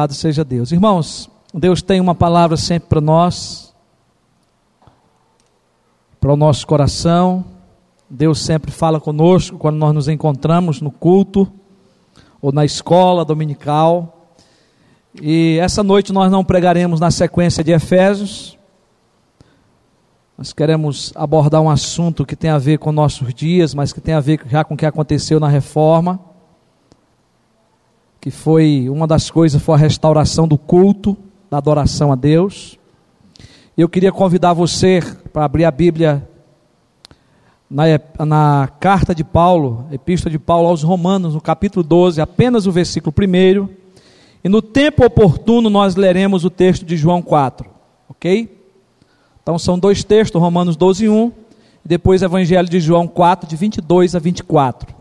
[0.00, 0.72] Louvado seja Deus.
[0.72, 3.74] Irmãos, Deus tem uma palavra sempre para nós,
[6.18, 7.44] para o nosso coração.
[8.08, 11.46] Deus sempre fala conosco quando nós nos encontramos no culto
[12.40, 14.32] ou na escola dominical.
[15.20, 18.56] E essa noite nós não pregaremos na sequência de Efésios.
[20.38, 24.14] Nós queremos abordar um assunto que tem a ver com nossos dias, mas que tem
[24.14, 26.29] a ver já com o que aconteceu na reforma
[28.20, 31.16] que foi uma das coisas foi a restauração do culto,
[31.50, 32.78] da adoração a Deus.
[33.76, 35.00] Eu queria convidar você
[35.32, 36.28] para abrir a Bíblia
[37.68, 37.84] na,
[38.26, 43.14] na carta de Paulo, epístola de Paulo aos Romanos, no capítulo 12, apenas o versículo
[43.18, 43.68] 1.
[44.44, 47.70] E no tempo oportuno nós leremos o texto de João 4,
[48.08, 48.58] ok?
[49.42, 51.32] Então são dois textos, Romanos 12, 1,
[51.84, 54.99] e depois Evangelho de João 4, de 22 a 24.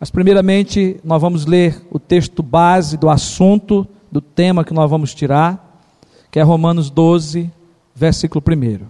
[0.00, 5.14] Mas, primeiramente, nós vamos ler o texto base do assunto, do tema que nós vamos
[5.14, 5.84] tirar,
[6.30, 7.50] que é Romanos 12,
[7.94, 8.86] versículo 1.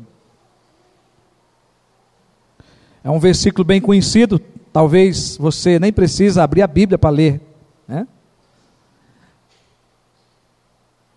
[3.03, 4.41] É um versículo bem conhecido,
[4.72, 7.41] talvez você nem precisa abrir a Bíblia para ler.
[7.88, 8.06] Né?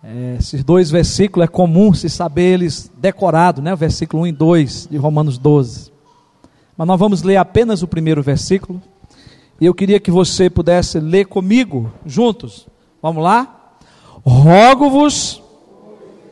[0.04, 3.72] É, esses dois versículos é comum se saber eles decorados, né?
[3.72, 5.94] o versículo 1 e 2 de Romanos 12.
[6.76, 8.82] Mas nós vamos ler apenas o primeiro versículo,
[9.64, 12.68] e eu queria que você pudesse ler comigo, juntos.
[13.02, 13.78] Vamos lá?
[14.26, 15.42] Rogo-vos,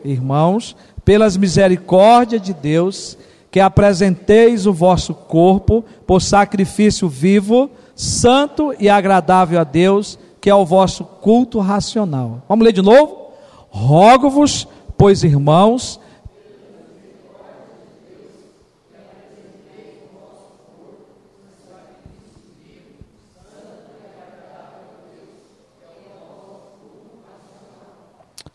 [0.03, 3.17] irmãos, pelas misericórdias de Deus,
[3.49, 10.55] que apresenteis o vosso corpo por sacrifício vivo, santo e agradável a Deus, que é
[10.55, 12.41] o vosso culto racional.
[12.49, 13.29] Vamos ler de novo?
[13.69, 16.01] Rogo-vos, pois irmãos,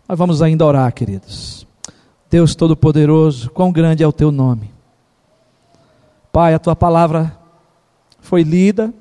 [0.09, 1.67] Nós vamos ainda orar, queridos.
[2.31, 4.71] Deus Todo-Poderoso, quão grande é o teu nome.
[6.31, 7.37] Pai, a tua palavra
[8.21, 8.95] foi lida.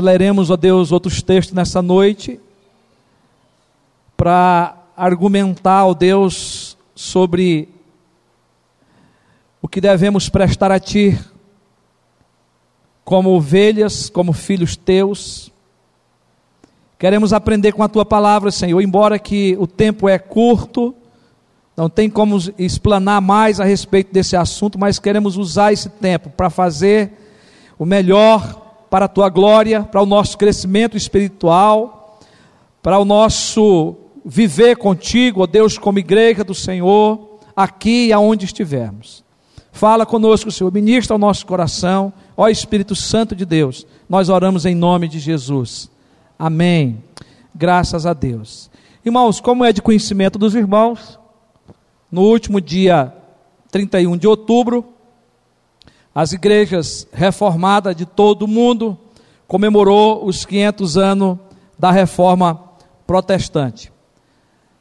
[0.00, 2.38] Leremos, ó Deus, outros textos nessa noite
[4.16, 7.68] para argumentar, ó Deus, sobre
[9.60, 11.18] o que devemos prestar a Ti
[13.04, 15.50] como ovelhas, como filhos teus
[17.00, 20.94] Queremos aprender com a tua palavra, Senhor, embora que o tempo é curto,
[21.74, 26.50] não tem como explanar mais a respeito desse assunto, mas queremos usar esse tempo para
[26.50, 27.10] fazer
[27.78, 32.20] o melhor para a tua glória, para o nosso crescimento espiritual,
[32.82, 39.24] para o nosso viver contigo, ó Deus, como igreja do Senhor, aqui e aonde estivermos.
[39.72, 43.86] Fala conosco, Senhor, ministra ao nosso coração, ó Espírito Santo de Deus.
[44.06, 45.89] Nós oramos em nome de Jesus.
[46.40, 47.04] Amém.
[47.54, 48.70] Graças a Deus.
[49.04, 51.18] Irmãos, como é de conhecimento dos irmãos,
[52.10, 53.12] no último dia
[53.70, 54.86] 31 de outubro,
[56.14, 58.98] as igrejas reformadas de todo o mundo
[59.46, 61.38] comemorou os 500 anos
[61.78, 62.58] da reforma
[63.06, 63.92] protestante.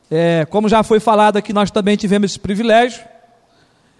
[0.10, 3.04] É, como já foi falado aqui, nós também tivemos esse privilégio,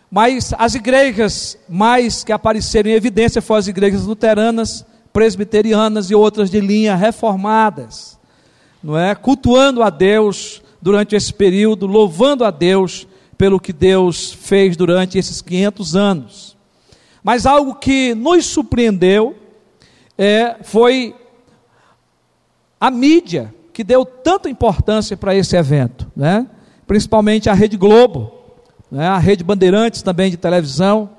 [0.10, 6.50] mas as igrejas mais que apareceram em evidência foram as igrejas luteranas, presbiterianas e outras
[6.50, 8.20] de linha reformadas,
[8.84, 9.14] não é?
[9.16, 15.42] Cultuando a Deus durante esse período, louvando a Deus pelo que Deus fez durante esses
[15.42, 16.58] 500 anos.
[17.24, 19.36] Mas algo que nos surpreendeu
[20.18, 21.16] é, foi
[22.80, 26.48] a mídia que deu tanta importância para esse evento, né?
[26.88, 28.32] principalmente a Rede Globo,
[28.92, 29.08] né?
[29.08, 31.10] a Rede Bandeirantes também de televisão,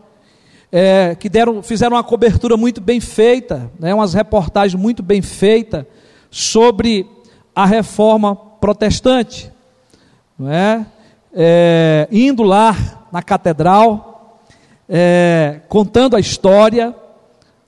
[0.72, 5.84] é, que deram, fizeram uma cobertura muito bem feita, né, umas reportagens muito bem feitas
[6.30, 7.06] sobre
[7.54, 9.50] a reforma protestante,
[10.38, 10.86] não é?
[11.32, 12.76] é indo lá
[13.10, 14.40] na catedral,
[14.88, 16.94] é, contando a história,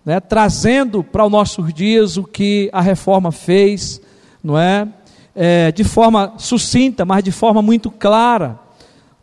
[0.05, 4.01] né, trazendo para os nossos dias o que a reforma fez,
[4.43, 4.87] não é?
[5.35, 8.61] é de forma sucinta, mas de forma muito clara,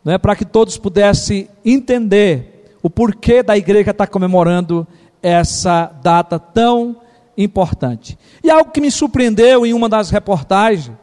[0.04, 0.18] não é?
[0.18, 4.86] para que todos pudessem entender o porquê da igreja estar tá comemorando
[5.22, 6.96] essa data tão
[7.36, 8.18] importante.
[8.42, 10.96] E algo que me surpreendeu em uma das reportagens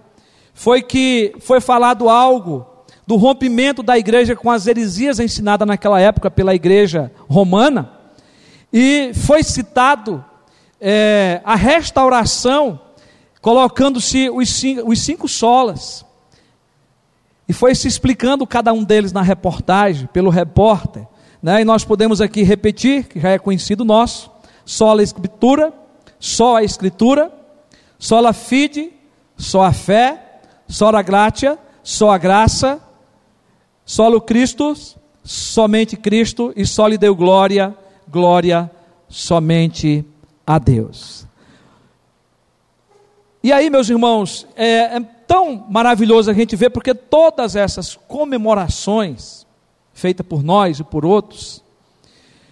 [0.53, 2.65] foi que foi falado algo
[3.05, 7.91] do rompimento da igreja com as heresias ensinadas naquela época pela igreja romana,
[8.73, 10.23] e foi citado
[10.81, 12.79] é, a restauração,
[13.41, 16.05] colocando-se os os cinco solas,
[17.47, 21.07] e foi se explicando cada um deles na reportagem, pelo repórter,
[21.47, 21.61] né?
[21.61, 24.29] E nós podemos aqui repetir, que já é conhecido nosso,
[24.65, 25.71] só a escritura,
[26.19, 27.31] só a escritura,
[27.97, 28.91] só a fide,
[29.37, 30.23] só a fé,
[30.67, 32.81] Só a gratia, só a graça,
[33.85, 34.75] solo Cristo,
[35.23, 37.73] somente Cristo e só lhe deu glória,
[38.09, 38.69] glória
[39.07, 40.05] somente
[40.45, 41.25] a Deus.
[43.41, 49.46] E aí, meus irmãos, é, é tão maravilhoso a gente ver, porque todas essas comemorações,
[49.97, 51.63] feitas por nós e por outros,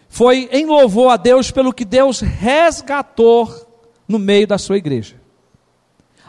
[0.09, 3.53] foi em louvor a Deus pelo que Deus resgatou
[4.07, 5.21] no meio da sua igreja.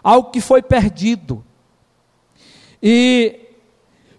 [0.04, 1.42] Algo que foi perdido.
[2.82, 3.40] E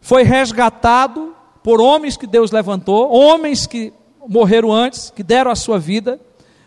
[0.01, 3.93] foi resgatado por homens que Deus levantou, homens que
[4.27, 6.19] morreram antes, que deram a sua vida,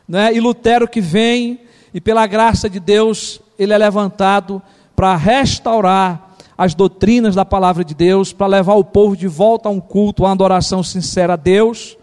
[0.07, 0.33] né?
[0.33, 1.61] e Lutero que vem,
[1.93, 4.63] e pela graça de Deus, ele é levantado
[4.95, 6.30] para restaurar
[6.61, 10.27] as doutrinas da palavra de Deus, para levar o povo de volta a um culto,
[10.27, 11.97] a adoração sincera a Deus,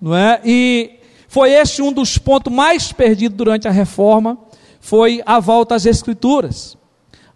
[0.00, 0.40] não é?
[0.44, 4.38] E foi esse um dos pontos mais perdidos durante a reforma,
[4.78, 6.78] foi a volta às escrituras.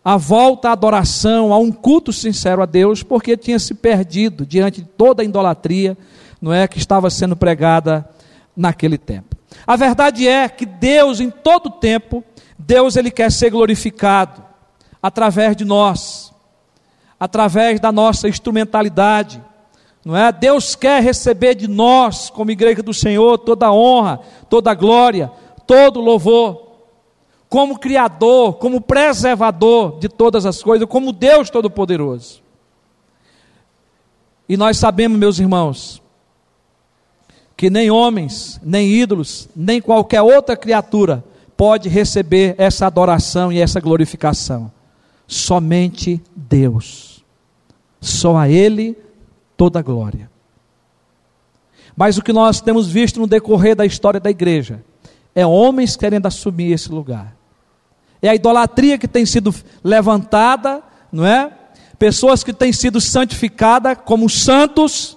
[0.05, 4.83] A volta à adoração, a um culto sincero a Deus, porque tinha se perdido diante
[4.83, 5.99] de toda a idolatria,
[6.41, 8.09] não é, que estava sendo pregada
[8.57, 9.37] naquele tempo.
[9.67, 12.23] A verdade é que Deus em todo tempo
[12.57, 14.45] Deus ele quer ser glorificado
[15.03, 16.32] através de nós,
[17.23, 19.41] através da nossa instrumentalidade.
[20.05, 20.33] Não é?
[20.33, 24.19] Deus quer receber de nós, como igreja do Senhor, toda a honra,
[24.51, 25.31] toda a glória,
[25.65, 26.71] todo o louvor.
[27.49, 32.43] Como criador, como preservador de todas as coisas, como Deus todo-poderoso.
[34.49, 36.03] E nós sabemos, meus irmãos,
[37.57, 41.23] que nem homens, nem ídolos, nem qualquer outra criatura
[41.57, 44.73] pode receber essa adoração e essa glorificação?
[45.29, 47.12] Somente Deus.
[48.03, 48.99] Só a Ele
[49.57, 50.29] toda a glória.
[51.97, 54.85] Mas o que nós temos visto no decorrer da história da igreja
[55.35, 57.37] é homens querendo assumir esse lugar.
[58.21, 59.55] É a idolatria que tem sido
[59.85, 60.83] levantada,
[61.13, 61.53] não é?
[61.97, 65.17] Pessoas que têm sido santificadas como santos,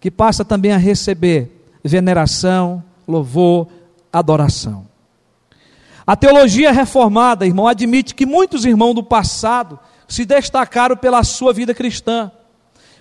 [0.00, 1.50] que passa também a receber
[1.82, 3.66] veneração, louvor,
[4.12, 4.86] adoração.
[6.06, 11.74] A teologia reformada, irmão, admite que muitos irmãos do passado se destacaram pela sua vida
[11.74, 12.30] cristã,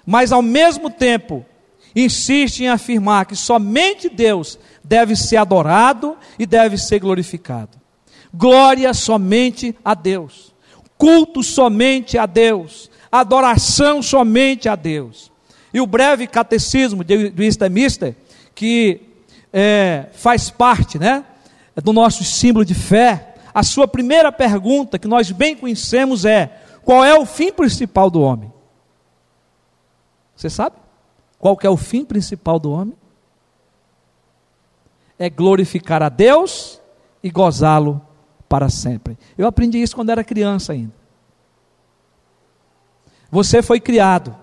[0.05, 1.45] mas ao mesmo tempo
[1.95, 7.77] insiste em afirmar que somente Deus deve ser adorado e deve ser glorificado.
[8.33, 10.53] Glória somente a Deus,
[10.97, 15.31] culto somente a Deus, adoração somente a Deus.
[15.73, 18.15] E o breve catecismo de Westminster,
[18.53, 19.01] que
[19.53, 21.23] é, faz parte, né?
[21.81, 26.51] do nosso símbolo de fé, a sua primeira pergunta, que nós bem conhecemos, é:
[26.85, 28.53] qual é o fim principal do homem?
[30.35, 30.75] Você sabe?
[31.39, 32.95] Qual que é o fim principal do homem?
[35.17, 36.79] É glorificar a Deus
[37.23, 37.99] e gozá-lo
[38.47, 39.17] para sempre.
[39.35, 40.93] Eu aprendi isso quando era criança ainda.
[43.31, 44.35] Você foi criado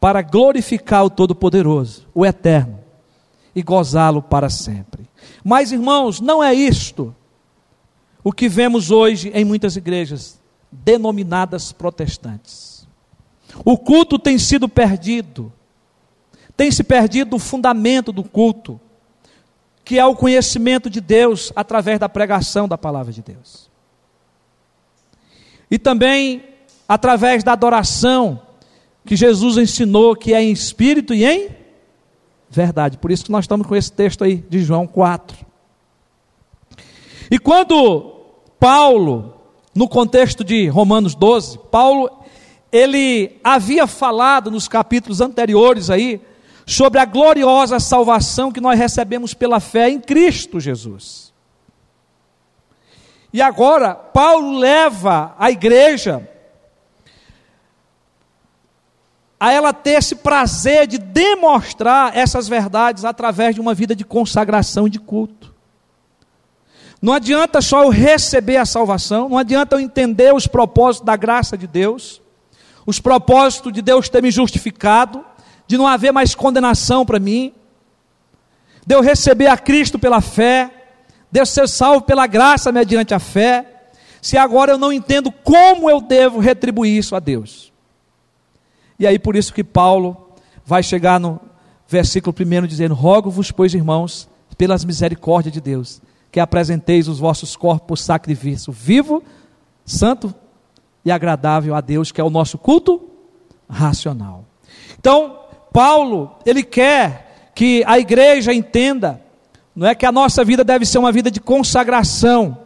[0.00, 2.80] para glorificar o Todo-Poderoso, o Eterno,
[3.54, 5.08] e gozá-lo para sempre.
[5.44, 7.14] Mas, irmãos, não é isto
[8.24, 10.40] o que vemos hoje em muitas igrejas
[10.84, 12.86] denominadas protestantes.
[13.64, 15.52] O culto tem sido perdido,
[16.56, 18.80] tem se perdido o fundamento do culto,
[19.84, 23.70] que é o conhecimento de Deus através da pregação da palavra de Deus.
[25.70, 26.42] E também
[26.88, 28.42] através da adoração
[29.04, 31.48] que Jesus ensinou, que é em espírito e em
[32.50, 32.98] verdade.
[32.98, 35.46] Por isso que nós estamos com esse texto aí de João 4.
[37.30, 38.16] E quando
[38.58, 39.35] Paulo,
[39.76, 42.10] no contexto de Romanos 12, Paulo
[42.72, 46.20] ele havia falado nos capítulos anteriores aí
[46.66, 51.32] sobre a gloriosa salvação que nós recebemos pela fé em Cristo Jesus.
[53.32, 56.28] E agora Paulo leva a igreja
[59.38, 64.86] a ela ter esse prazer de demonstrar essas verdades através de uma vida de consagração
[64.86, 65.55] e de culto.
[67.00, 71.56] Não adianta só eu receber a salvação, não adianta eu entender os propósitos da graça
[71.56, 72.20] de Deus,
[72.86, 75.24] os propósitos de Deus ter me justificado,
[75.66, 77.52] de não haver mais condenação para mim,
[78.86, 80.70] de eu receber a Cristo pela fé,
[81.30, 83.90] de eu ser salvo pela graça mediante a fé,
[84.22, 87.72] se agora eu não entendo como eu devo retribuir isso a Deus.
[88.98, 90.30] E aí por isso que Paulo
[90.64, 91.40] vai chegar no
[91.86, 96.00] versículo 1 dizendo: Rogo-vos, pois, irmãos, pelas misericórdias de Deus,
[96.36, 99.22] que apresenteis os vossos corpos sacrifício vivo,
[99.86, 100.34] santo
[101.02, 103.08] e agradável a Deus, que é o nosso culto
[103.66, 104.44] racional.
[104.98, 105.38] Então,
[105.72, 109.18] Paulo, ele quer que a igreja entenda,
[109.74, 112.58] não é que a nossa vida deve ser uma vida de consagração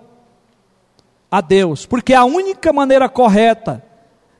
[1.30, 3.84] a Deus, porque é a única maneira correta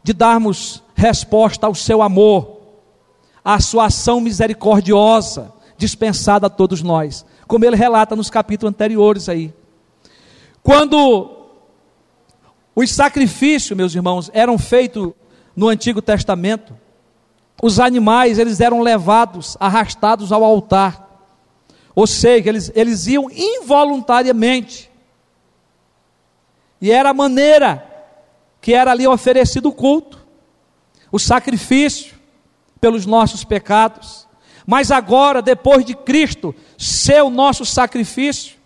[0.02, 2.62] de darmos resposta ao seu amor,
[3.44, 9.52] à sua ação misericordiosa, dispensada a todos nós, como ele relata nos capítulos anteriores aí.
[10.62, 11.49] Quando
[12.76, 15.12] os sacrifícios, meus irmãos, eram feitos
[15.57, 16.78] no Antigo Testamento,
[17.61, 21.26] os animais eles eram levados, arrastados ao altar.
[21.92, 24.88] Ou seja, eles, eles iam involuntariamente.
[26.80, 27.85] E era a maneira
[28.61, 30.25] que era ali oferecido o culto,
[31.11, 32.14] o sacrifício
[32.80, 34.29] pelos nossos pecados.
[34.66, 38.56] Mas agora, depois de Cristo ser o nosso sacrifício,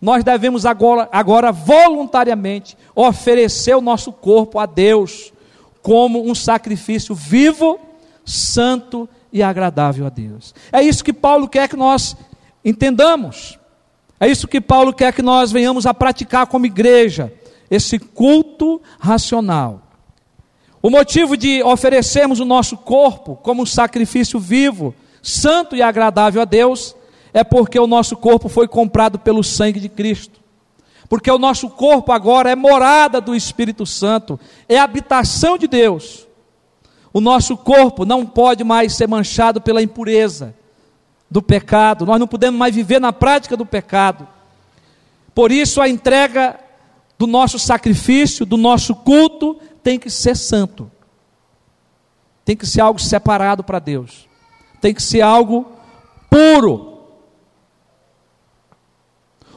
[0.00, 5.32] nós devemos agora, agora voluntariamente oferecer o nosso corpo a Deus
[5.80, 7.78] como um sacrifício vivo,
[8.24, 10.54] santo e agradável a Deus.
[10.72, 12.16] É isso que Paulo quer que nós
[12.64, 13.58] entendamos.
[14.18, 17.32] É isso que Paulo quer que nós venhamos a praticar como igreja,
[17.70, 19.82] esse culto racional.
[20.80, 26.44] O motivo de oferecermos o nosso corpo como um sacrifício vivo, santo e agradável a
[26.44, 26.94] Deus,
[27.32, 30.40] é porque o nosso corpo foi comprado pelo sangue de Cristo.
[31.08, 34.38] Porque o nosso corpo agora é morada do Espírito Santo,
[34.68, 36.26] é habitação de Deus.
[37.12, 40.54] O nosso corpo não pode mais ser manchado pela impureza,
[41.32, 44.28] do pecado, nós não podemos mais viver na prática do pecado.
[45.34, 46.60] Por isso, a entrega
[47.18, 50.90] do nosso sacrifício, do nosso culto, tem que ser santo,
[52.44, 54.28] tem que ser algo separado para Deus,
[54.82, 55.64] tem que ser algo
[56.28, 56.98] puro.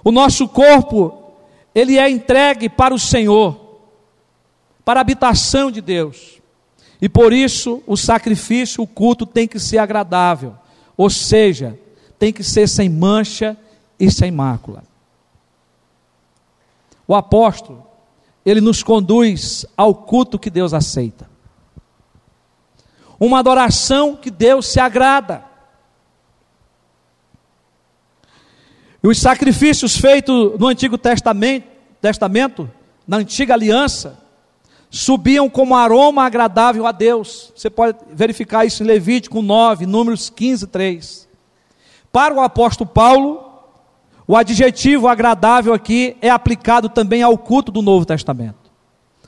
[0.03, 1.33] O nosso corpo,
[1.73, 3.79] ele é entregue para o Senhor,
[4.85, 6.39] para a habitação de Deus.
[7.01, 10.55] E por isso o sacrifício, o culto tem que ser agradável.
[10.95, 11.77] Ou seja,
[12.19, 13.57] tem que ser sem mancha
[13.99, 14.83] e sem mácula.
[17.07, 17.83] O apóstolo,
[18.45, 21.34] ele nos conduz ao culto que Deus aceita.
[23.19, 25.43] Uma adoração que Deus se agrada.
[29.03, 31.67] E os sacrifícios feitos no Antigo Testamento,
[32.01, 32.69] Testamento,
[33.07, 34.17] na antiga aliança,
[34.89, 37.51] subiam como aroma agradável a Deus.
[37.55, 41.27] Você pode verificar isso em Levítico 9, Números 15, 3.
[42.11, 43.43] Para o apóstolo Paulo,
[44.27, 48.71] o adjetivo agradável aqui é aplicado também ao culto do Novo Testamento.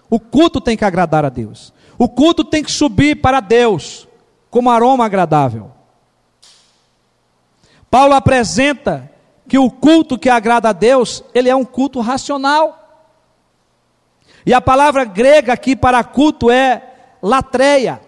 [0.09, 1.73] O culto tem que agradar a Deus.
[1.97, 4.07] O culto tem que subir para Deus
[4.49, 5.71] como aroma agradável.
[7.89, 9.11] Paulo apresenta
[9.47, 12.83] que o culto que agrada a Deus, ele é um culto racional.
[14.45, 18.01] E a palavra grega aqui para culto é latreia,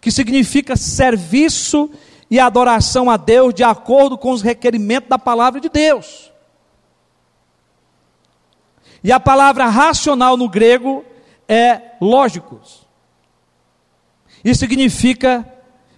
[0.00, 1.90] que significa serviço
[2.30, 6.30] e adoração a Deus de acordo com os requerimentos da palavra de Deus.
[9.02, 11.04] E a palavra racional no grego
[11.50, 12.86] é lógicos.
[14.44, 15.44] Isso significa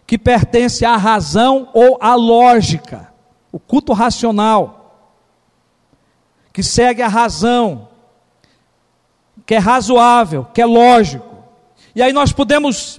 [0.07, 3.13] que pertence à razão ou à lógica.
[3.53, 5.21] O culto racional,
[6.55, 7.89] que segue a razão,
[9.45, 11.45] que é razoável, que é lógico.
[11.95, 12.99] E aí nós podemos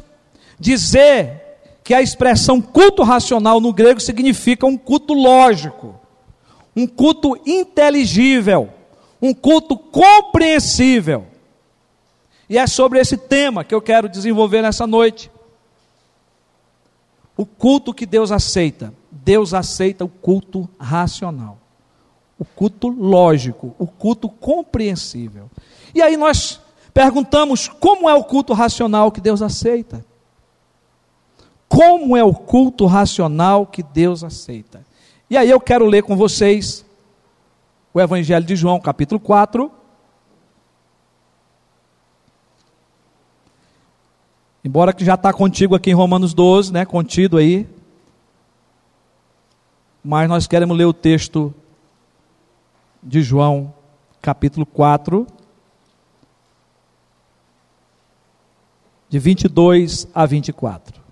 [0.59, 1.41] dizer
[1.83, 5.99] que a expressão culto racional no grego significa um culto lógico,
[6.75, 8.69] um culto inteligível,
[9.19, 11.32] um culto compreensível.
[12.53, 15.31] E é sobre esse tema que eu quero desenvolver nessa noite.
[17.35, 18.93] O culto que Deus aceita.
[19.09, 21.57] Deus aceita o culto racional,
[22.37, 25.49] o culto lógico, o culto compreensível.
[25.95, 26.61] E aí nós
[26.93, 30.05] perguntamos como é o culto racional que Deus aceita?
[31.67, 34.85] Como é o culto racional que Deus aceita?
[35.27, 36.85] E aí eu quero ler com vocês
[37.91, 39.71] o Evangelho de João, capítulo 4.
[44.63, 46.85] Embora que já está contigo aqui em Romanos 12, né?
[46.85, 47.67] Contido aí.
[50.01, 51.53] Mas nós queremos ler o texto
[53.01, 53.73] de João,
[54.21, 55.27] capítulo 4,
[59.09, 61.03] de 22 a 24.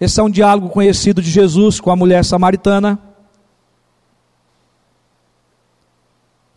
[0.00, 3.07] Esse é um diálogo conhecido de Jesus com a mulher samaritana.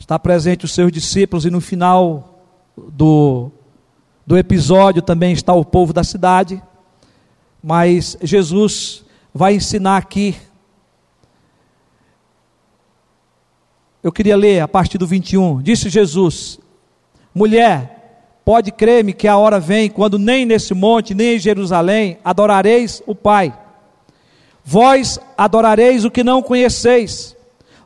[0.02, 2.44] Está presente os seus discípulos, e no final
[2.76, 3.52] do,
[4.26, 6.60] do episódio também está o povo da cidade.
[7.64, 10.36] Mas Jesus vai ensinar aqui.
[14.02, 15.62] Eu queria ler a partir do 21.
[15.62, 16.60] Disse Jesus:
[17.32, 18.00] Mulher,
[18.44, 23.14] Pode crer-me que a hora vem quando nem nesse monte, nem em Jerusalém adorareis o
[23.14, 23.56] Pai.
[24.66, 27.38] Vós adorareis o que não conheceis.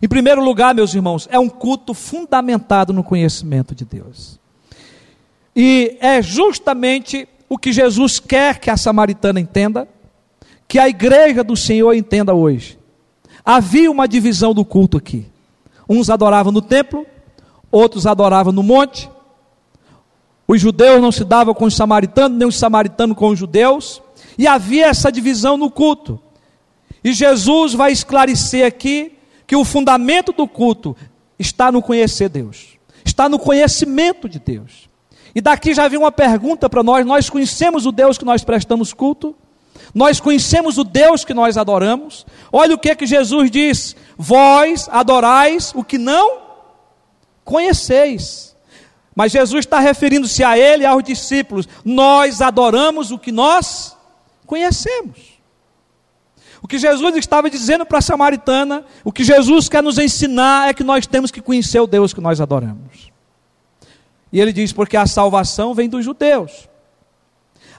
[0.00, 4.38] Em primeiro lugar, meus irmãos, é um culto fundamentado no conhecimento de Deus.
[5.54, 9.88] E é justamente o que Jesus quer que a samaritana entenda,
[10.68, 12.78] que a igreja do Senhor entenda hoje.
[13.44, 15.26] Havia uma divisão do culto aqui.
[15.88, 17.06] Uns adoravam no templo,
[17.70, 19.08] outros adoravam no monte.
[20.46, 24.02] Os judeus não se davam com os samaritanos, nem os samaritanos com os judeus.
[24.36, 26.20] E havia essa divisão no culto.
[27.02, 29.15] E Jesus vai esclarecer aqui
[29.46, 30.96] que o fundamento do culto
[31.38, 34.88] está no conhecer Deus, está no conhecimento de Deus.
[35.34, 38.92] E daqui já vem uma pergunta para nós: nós conhecemos o Deus que nós prestamos
[38.92, 39.36] culto?
[39.94, 42.26] Nós conhecemos o Deus que nós adoramos?
[42.52, 46.38] Olha o que que Jesus diz: Vós adorais o que não
[47.44, 48.56] conheceis.
[49.14, 53.96] Mas Jesus está referindo-se a ele e aos discípulos: Nós adoramos o que nós
[54.46, 55.35] conhecemos.
[56.62, 60.74] O que Jesus estava dizendo para a samaritana, o que Jesus quer nos ensinar é
[60.74, 63.10] que nós temos que conhecer o Deus que nós adoramos.
[64.32, 66.68] E ele diz: porque a salvação vem dos judeus.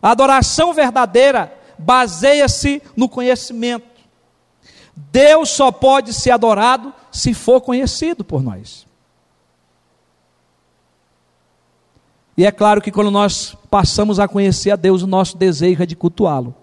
[0.02, 3.86] A adoração verdadeira baseia-se no conhecimento.
[4.96, 8.86] Deus só pode ser adorado se for conhecido por nós.
[12.36, 15.86] E é claro que quando nós passamos a conhecer a Deus, o nosso desejo é
[15.86, 16.54] de cultuá-lo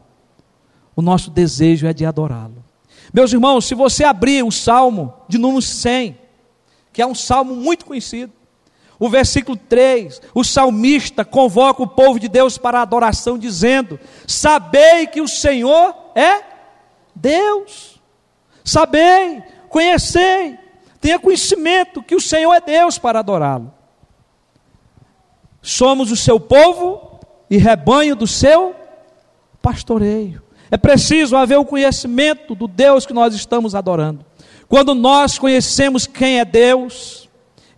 [0.97, 2.65] o nosso desejo é de adorá-lo.
[3.13, 6.19] Meus irmãos, se você abrir o salmo de número 100,
[6.93, 8.33] que é um salmo muito conhecido,
[8.99, 15.07] o versículo 3, o salmista convoca o povo de Deus para a adoração, dizendo: Sabei
[15.07, 16.43] que o Senhor é
[17.15, 18.00] Deus,
[18.65, 20.59] sabei, conhecei,
[21.00, 23.73] tenha conhecimento que o Senhor é Deus para adorá-lo.
[25.61, 27.19] Somos o seu povo
[27.50, 28.75] e rebanho do seu
[29.61, 30.44] pastoreio.
[30.75, 34.26] É preciso haver o conhecimento do Deus que nós estamos adorando.
[34.67, 37.28] Quando nós conhecemos quem é Deus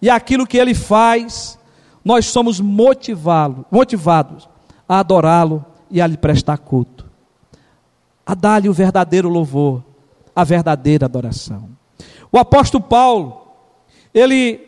[0.00, 1.59] e aquilo que Ele faz,
[2.02, 4.48] nós somos motivados
[4.88, 7.04] a adorá-lo e a lhe prestar culto,
[8.24, 9.85] a dar-lhe o verdadeiro louvor,
[10.35, 11.68] a verdadeira adoração.
[12.32, 13.46] O apóstolo Paulo,
[14.14, 14.66] ele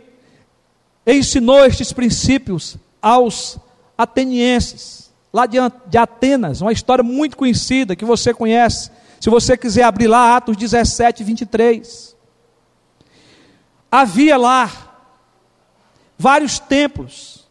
[1.07, 3.59] ensinou estes princípios aos
[3.97, 8.91] atenienses lá de, de Atenas, uma história muito conhecida que você conhece.
[9.21, 12.17] Se você quiser abrir lá, Atos 17, 23.
[13.91, 14.71] Havia lá
[16.17, 17.49] vários templos,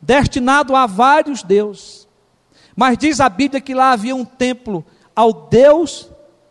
[0.00, 2.08] destinados a vários deuses.
[2.76, 4.84] Mas diz a Bíblia que lá havia um templo
[5.14, 6.10] ao Deus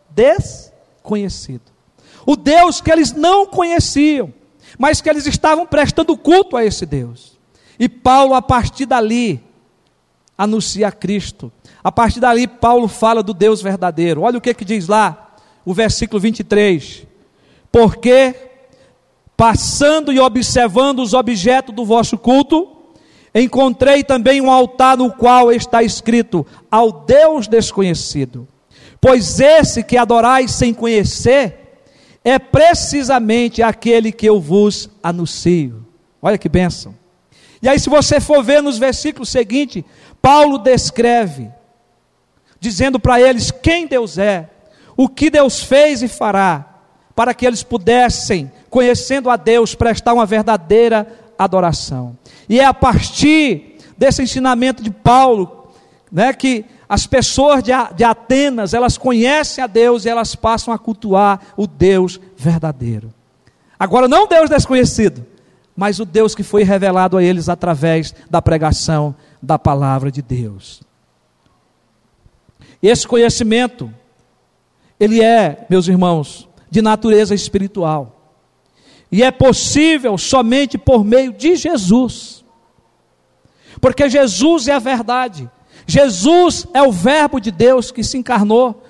[0.10, 1.72] desconhecido.
[2.26, 4.34] O Deus que eles não conheciam,
[4.78, 7.38] mas que eles estavam prestando culto a esse Deus.
[7.78, 9.44] E Paulo, a partir dali,
[10.44, 11.52] anuncia Cristo.
[11.84, 14.22] A partir dali, Paulo fala do Deus verdadeiro.
[14.22, 17.06] Olha o que, que diz lá, o versículo 23.
[17.72, 18.36] Porque,
[19.36, 22.70] passando e observando os objetos do vosso culto,
[23.34, 28.48] encontrei também um altar no qual está escrito: Ao Deus desconhecido.
[29.02, 31.64] Pois esse que adorais sem conhecer,
[32.24, 35.86] é precisamente aquele que eu vos anuncio.
[36.22, 36.96] Olha que bênção.
[37.62, 39.84] E aí, se você for ver nos versículos seguintes,
[40.24, 41.52] Paulo descreve,
[42.58, 44.50] dizendo para eles quem Deus é,
[44.96, 46.66] o que Deus fez e fará,
[47.14, 51.06] para que eles pudessem, conhecendo a Deus, prestar uma verdadeira
[51.38, 52.18] adoração.
[52.48, 55.68] E é a partir desse ensinamento de Paulo,
[56.10, 60.80] né, que as pessoas de, de Atenas, elas conhecem a Deus e elas passam a
[60.80, 63.14] cultuar o Deus verdadeiro.
[63.78, 65.26] Agora, não Deus desconhecido,
[65.76, 70.82] mas o Deus que foi revelado a eles através da pregação da palavra de Deus.
[72.82, 73.94] Esse conhecimento,
[74.98, 78.40] ele é, meus irmãos, de natureza espiritual.
[79.12, 82.44] E é possível somente por meio de Jesus.
[83.82, 85.52] Porque Jesus é a verdade.
[85.86, 88.82] Jesus é o Verbo de Deus que se encarnou,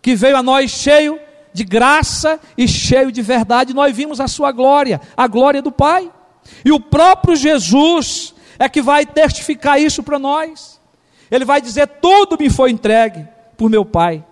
[0.00, 1.18] que veio a nós cheio
[1.52, 3.74] de graça e cheio de verdade.
[3.74, 6.12] Nós vimos a sua glória, a glória do Pai.
[6.64, 10.80] E o próprio Jesus é que vai testificar isso para nós.
[11.30, 14.24] Ele vai dizer: tudo me foi entregue por meu Pai.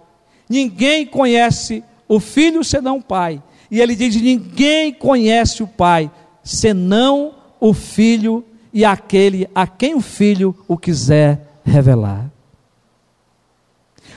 [0.48, 3.42] Ninguém conhece o Filho senão o Pai.
[3.70, 6.10] E ele diz: Ninguém conhece o Pai,
[6.42, 12.30] senão o Filho e aquele a quem o Filho o quiser revelar.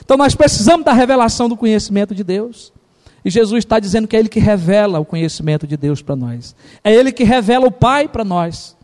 [0.04, 2.72] Então nós precisamos da revelação do conhecimento de Deus.
[3.24, 6.54] E Jesus está dizendo que é Ele que revela o conhecimento de Deus para nós.
[6.82, 8.76] É Ele que revela o Pai para nós.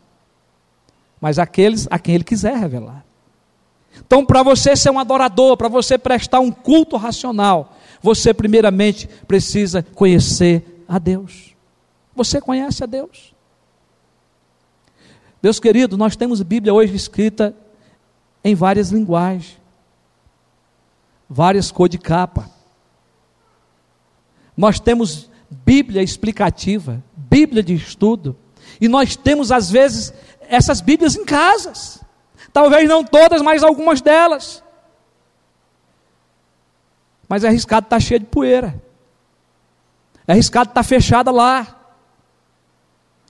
[1.25, 3.03] Mas aqueles a quem Ele quiser revelar.
[4.05, 9.81] Então, para você ser um adorador, para você prestar um culto racional, você primeiramente precisa
[9.81, 11.55] conhecer a Deus.
[12.15, 13.33] Você conhece a Deus?
[15.41, 17.55] Deus querido, nós temos Bíblia hoje escrita
[18.43, 19.59] em várias linguagens,
[21.27, 22.51] várias cores de capa.
[24.55, 28.37] Nós temos Bíblia explicativa, Bíblia de estudo,
[28.79, 30.13] e nós temos às vezes
[30.49, 32.01] essas Bíblias em casas.
[32.51, 34.63] Talvez não todas, mas algumas delas.
[37.27, 38.81] Mas é arriscado estar tá cheio de poeira.
[40.27, 41.75] É arriscado estar tá fechada lá.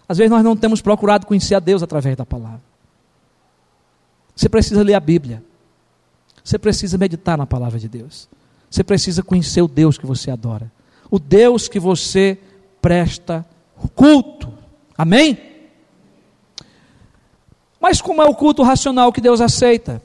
[0.08, 2.62] Às vezes nós não temos procurado conhecer a Deus através da palavra.
[4.36, 5.44] Você precisa ler a Bíblia.
[6.44, 8.30] Você precisa meditar na palavra de Deus.
[8.70, 10.72] Você precisa conhecer o Deus que você adora.
[11.10, 12.38] O Deus que você
[12.82, 13.46] presta
[13.96, 14.54] culto.
[14.98, 15.55] Amém?
[17.86, 20.02] Mas como é o culto racional que Deus aceita?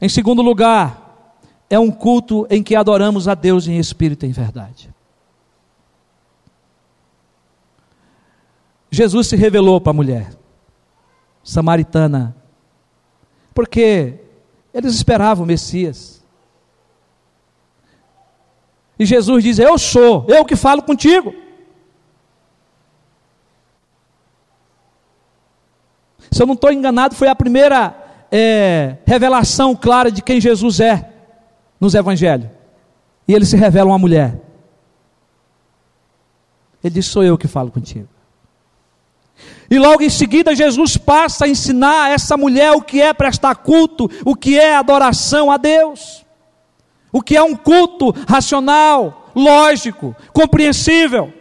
[0.00, 1.34] Em segundo lugar,
[1.68, 4.88] é um culto em que adoramos a Deus em espírito e em verdade.
[8.92, 10.34] Jesus se revelou para a mulher
[11.42, 12.36] samaritana
[13.52, 14.20] porque
[14.72, 16.24] eles esperavam o Messias.
[18.96, 21.34] E Jesus diz: Eu sou, eu que falo contigo.
[26.30, 27.94] Se eu não estou enganado, foi a primeira
[28.30, 31.10] é, revelação clara de quem Jesus é
[31.80, 32.48] nos evangelhos.
[33.28, 34.40] E ele se revela uma mulher.
[36.82, 38.08] Ele diz: Sou eu que falo contigo.
[39.68, 43.56] E logo em seguida, Jesus passa a ensinar a essa mulher o que é prestar
[43.56, 46.24] culto, o que é adoração a Deus,
[47.12, 51.32] o que é um culto racional, lógico, compreensível.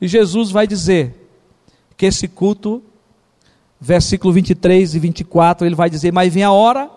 [0.00, 1.14] E Jesus vai dizer
[1.96, 2.82] que esse culto,
[3.80, 6.90] versículo 23 e 24, ele vai dizer: Mas vem a hora,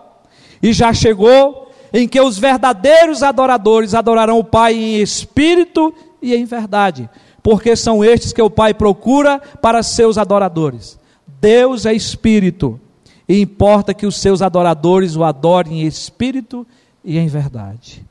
[0.62, 6.44] e já chegou, em que os verdadeiros adoradores adorarão o Pai em espírito e em
[6.44, 7.08] verdade
[7.42, 10.98] porque são estes que o Pai procura para seus adoradores.
[11.40, 12.80] Deus é espírito,
[13.28, 16.66] e importa que os seus adoradores o adorem em espírito
[17.04, 18.04] e em verdade.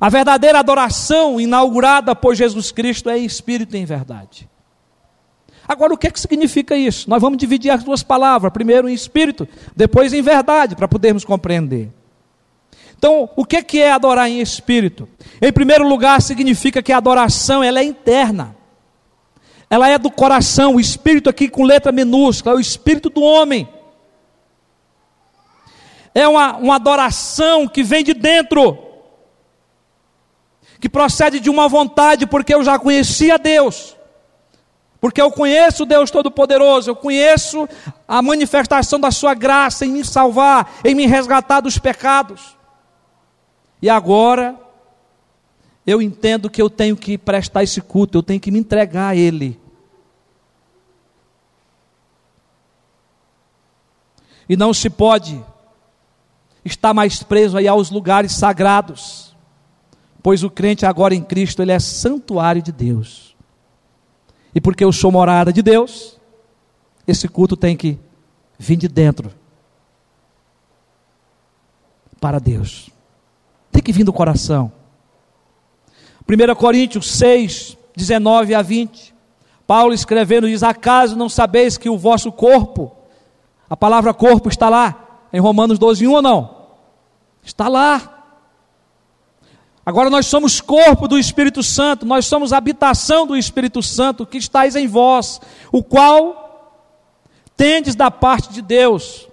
[0.00, 4.48] A verdadeira adoração inaugurada por Jesus Cristo é em espírito e em verdade.
[5.68, 7.08] Agora, o que, é que significa isso?
[7.10, 11.90] Nós vamos dividir as duas palavras, primeiro em espírito, depois em verdade, para podermos compreender.
[12.96, 15.08] Então, o que, que é adorar em espírito?
[15.40, 18.56] Em primeiro lugar, significa que a adoração ela é interna
[19.70, 23.68] ela é do coração, o espírito aqui com letra minúscula, é o espírito do homem.
[26.14, 28.78] É uma, uma adoração que vem de dentro,
[30.80, 33.94] que procede de uma vontade, porque eu já conhecia Deus,
[35.00, 37.68] porque eu conheço Deus Todo-Poderoso, eu conheço
[38.06, 42.56] a manifestação da Sua graça em me salvar, em me resgatar dos pecados.
[43.80, 44.58] E agora,
[45.86, 49.16] eu entendo que eu tenho que prestar esse culto, eu tenho que me entregar a
[49.16, 49.58] Ele.
[54.48, 55.44] E não se pode
[56.64, 59.36] estar mais preso aí aos lugares sagrados,
[60.22, 63.27] pois o crente agora em Cristo, ele é santuário de Deus.
[64.54, 66.18] E porque eu sou morada de Deus,
[67.06, 67.98] esse culto tem que
[68.58, 69.32] vir de dentro
[72.20, 72.90] para Deus.
[73.70, 74.72] Tem que vir do coração.
[76.28, 79.14] 1 Coríntios 6, 19 a 20.
[79.66, 82.92] Paulo escrevendo diz: Acaso não sabeis que o vosso corpo,
[83.68, 86.66] a palavra corpo está lá, em Romanos 12, 1 ou não?
[87.42, 88.17] Está lá.
[89.88, 94.76] Agora nós somos corpo do Espírito Santo, nós somos habitação do Espírito Santo que estáis
[94.76, 95.40] em vós,
[95.72, 96.84] o qual
[97.56, 99.26] tendes da parte de Deus,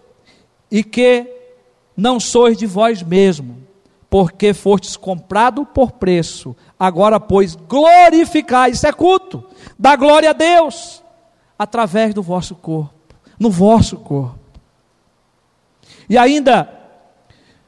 [0.72, 1.30] e que
[1.98, 3.68] não sois de vós mesmo,
[4.10, 6.56] porque fostes comprado por preço.
[6.80, 9.44] Agora, pois, glorificai, isso é culto,
[9.78, 11.04] dá glória a Deus,
[11.60, 12.94] através do vosso corpo,
[13.38, 14.40] no vosso corpo.
[16.10, 16.75] E ainda,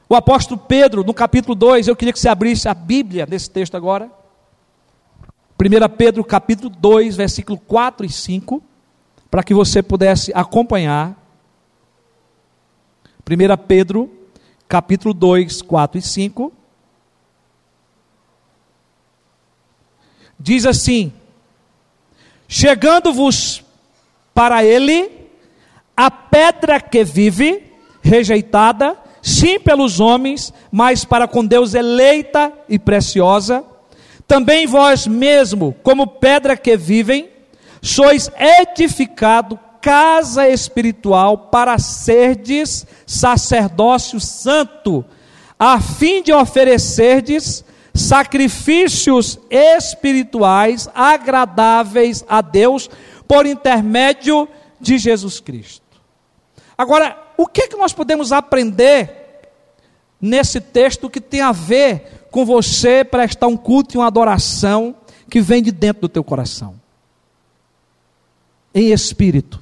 [0.10, 3.76] o apóstolo Pedro, no capítulo 2, eu queria que você abrisse a Bíblia nesse texto
[3.76, 4.12] agora.
[5.60, 8.64] 1 Pedro, capítulo 2, versículo 4 e 5,
[9.30, 11.16] para que você pudesse acompanhar.
[13.30, 14.10] 1 Pedro,
[14.68, 16.54] capítulo 2, 4 e 5.
[20.40, 21.12] diz assim:
[22.48, 23.64] Chegando-vos
[24.34, 25.30] para ele
[25.96, 33.62] a pedra que vive, rejeitada, sim pelos homens, mas para com Deus eleita e preciosa.
[34.26, 37.28] Também vós mesmo, como pedra que vivem,
[37.82, 45.04] sois edificado casa espiritual para serdes sacerdócio santo,
[45.60, 52.90] a fim de oferecerdes sacrifícios espirituais agradáveis a Deus
[53.28, 54.48] por intermédio
[54.80, 55.84] de Jesus Cristo.
[56.78, 59.28] Agora, o que, é que nós podemos aprender
[60.20, 64.96] nesse texto que tem a ver com você prestar um culto e uma adoração
[65.30, 66.80] que vem de dentro do teu coração?
[68.74, 69.62] Em espírito.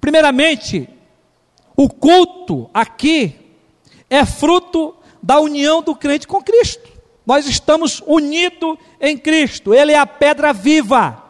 [0.00, 0.88] Primeiramente,
[1.76, 3.38] o culto aqui
[4.08, 6.90] é fruto da união do crente com Cristo.
[7.24, 11.22] Nós estamos unidos em Cristo, Ele é a pedra viva,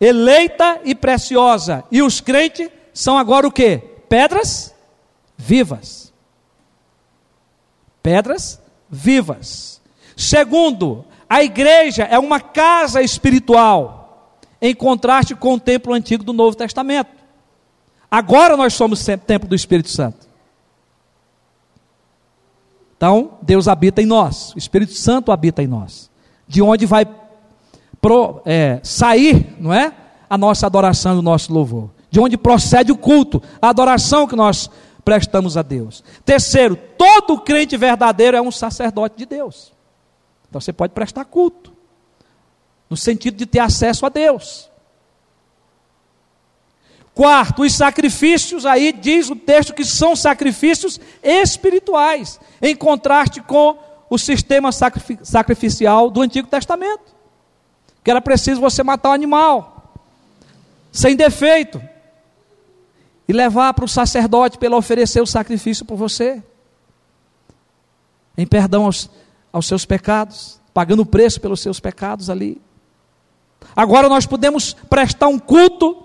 [0.00, 1.84] eleita e preciosa.
[1.90, 3.78] E os crentes são agora o que?
[4.08, 4.74] Pedras
[5.36, 6.12] vivas.
[8.02, 9.80] Pedras vivas.
[10.16, 16.56] Segundo, a igreja é uma casa espiritual, em contraste com o templo antigo do Novo
[16.56, 17.12] Testamento.
[18.10, 20.26] Agora nós somos templo do Espírito Santo.
[22.96, 26.10] Então, Deus habita em nós, o Espírito Santo habita em nós.
[26.48, 27.06] De onde vai
[28.00, 29.94] pro, é, sair, não é?
[30.28, 31.96] A nossa adoração e o nosso louvor.
[32.10, 34.70] De onde procede o culto, a adoração que nós
[35.04, 36.04] prestamos a Deus.
[36.24, 39.72] Terceiro, todo crente verdadeiro é um sacerdote de Deus.
[40.48, 41.72] Então você pode prestar culto,
[42.88, 44.70] no sentido de ter acesso a Deus.
[47.14, 54.16] Quarto, os sacrifícios, aí diz o texto que são sacrifícios espirituais, em contraste com o
[54.16, 57.14] sistema sacrificial do Antigo Testamento,
[58.04, 59.94] que era preciso você matar o um animal,
[60.92, 61.82] sem defeito,
[63.28, 66.42] e levar para o sacerdote para ele oferecer o sacrifício por você,
[68.36, 69.10] em perdão aos,
[69.52, 72.60] aos seus pecados, pagando o preço pelos seus pecados ali.
[73.76, 76.04] Agora nós podemos prestar um culto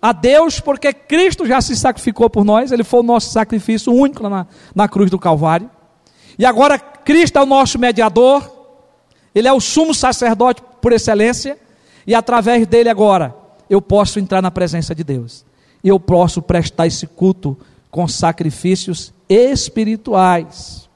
[0.00, 4.28] a Deus, porque Cristo já se sacrificou por nós, Ele foi o nosso sacrifício único
[4.28, 5.68] na, na cruz do Calvário.
[6.38, 8.48] E agora Cristo é o nosso mediador,
[9.34, 11.58] Ele é o sumo sacerdote por excelência,
[12.06, 13.34] e através dele agora
[13.68, 15.44] eu posso entrar na presença de Deus.
[15.82, 17.56] E eu posso prestar esse culto
[17.90, 20.88] com sacrifícios espirituais.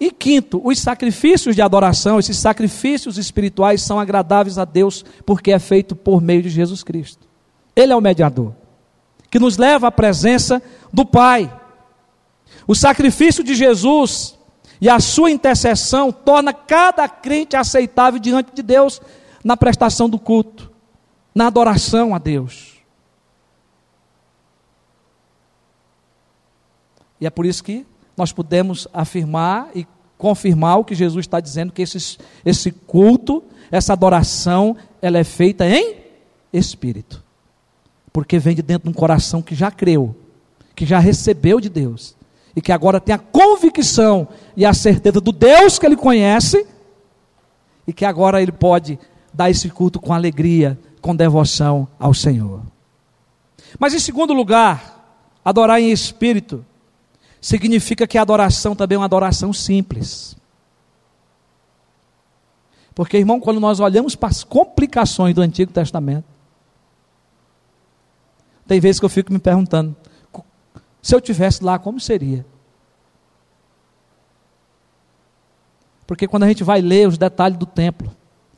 [0.00, 5.58] E quinto, os sacrifícios de adoração, esses sacrifícios espirituais são agradáveis a Deus porque é
[5.58, 7.28] feito por meio de Jesus Cristo.
[7.76, 8.54] Ele é o mediador,
[9.30, 11.52] que nos leva à presença do Pai.
[12.66, 14.38] O sacrifício de Jesus
[14.80, 19.02] e a sua intercessão torna cada crente aceitável diante de Deus
[19.44, 20.70] na prestação do culto,
[21.34, 22.79] na adoração a Deus.
[27.20, 31.72] E é por isso que nós podemos afirmar e confirmar o que Jesus está dizendo,
[31.72, 35.96] que esse, esse culto, essa adoração, ela é feita em
[36.52, 37.24] espírito
[38.12, 40.14] porque vem de dentro de um coração que já creu,
[40.74, 42.16] que já recebeu de Deus,
[42.54, 46.66] e que agora tem a convicção e a certeza do Deus que ele conhece,
[47.86, 48.98] e que agora ele pode
[49.32, 52.62] dar esse culto com alegria, com devoção ao Senhor.
[53.78, 56.64] Mas em segundo lugar, adorar em espírito
[57.40, 60.36] significa que a adoração também é uma adoração simples.
[62.94, 66.26] Porque, irmão, quando nós olhamos para as complicações do Antigo Testamento,
[68.66, 69.96] tem vezes que eu fico me perguntando:
[71.00, 72.44] se eu tivesse lá, como seria?
[76.06, 78.14] Porque quando a gente vai ler os detalhes do templo,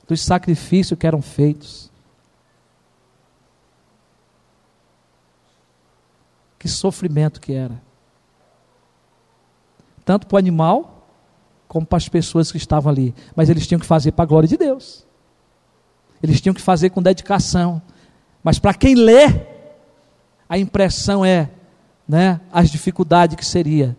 [0.09, 1.91] dos sacrifícios que eram feitos,
[6.59, 7.92] que sofrimento que era.
[10.05, 11.09] Tanto para o animal,
[11.69, 13.15] como para as pessoas que estavam ali.
[13.35, 15.07] Mas eles tinham que fazer para a glória de Deus.
[16.23, 17.81] Eles tinham que fazer com dedicação.
[18.43, 19.27] Mas para quem lê,
[20.49, 21.51] a impressão é,
[22.07, 23.97] né, as dificuldades que seria.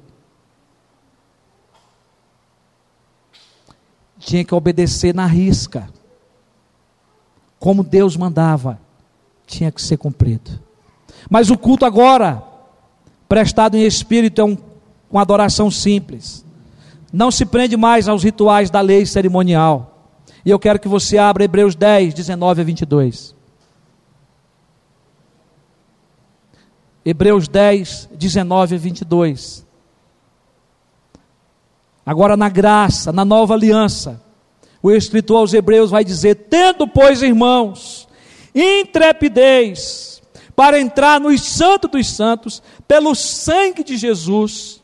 [4.20, 5.90] Tinha que obedecer na risca.
[7.60, 8.80] Como Deus mandava,
[9.48, 10.62] tinha que ser cumprido.
[11.30, 12.44] Mas o culto agora,
[13.28, 14.58] prestado em espírito, é um,
[15.14, 16.44] uma adoração simples.
[17.12, 20.10] Não se prende mais aos rituais da lei cerimonial.
[20.44, 23.36] E eu quero que você abra Hebreus 10, 19 a 22.
[27.06, 29.66] Hebreus 10, 19 a 22.
[32.06, 34.22] Agora, na graça, na nova aliança,
[34.86, 38.06] O escritor aos Hebreus vai dizer: Tendo, pois, irmãos,
[38.54, 40.22] intrepidez
[40.54, 44.83] para entrar nos santos dos santos, pelo sangue de Jesus,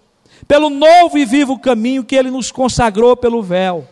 [0.50, 3.88] pelo novo e vivo caminho que ele nos consagrou pelo véu.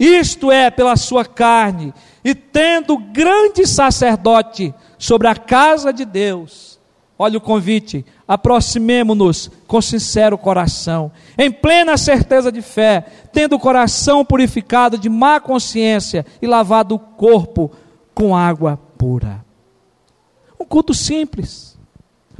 [0.00, 6.80] Isto é, pela sua carne, e tendo grande sacerdote sobre a casa de Deus.
[7.16, 14.24] Olha o convite, aproximemo-nos com sincero coração, em plena certeza de fé, tendo o coração
[14.24, 17.70] purificado de má consciência e lavado o corpo
[18.12, 19.44] com água pura.
[20.58, 21.78] Um culto simples.